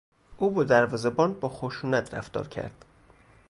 [0.37, 2.85] او با دروازهبان با خشونت رفتار کرد.